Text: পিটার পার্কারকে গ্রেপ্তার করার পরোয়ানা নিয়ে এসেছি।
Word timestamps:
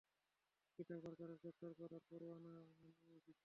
পিটার 0.79 0.99
পার্কারকে 1.03 1.37
গ্রেপ্তার 1.41 1.71
করার 1.79 2.01
পরোয়ানা 2.09 2.53
নিয়ে 2.79 2.91
এসেছি। 2.91 3.31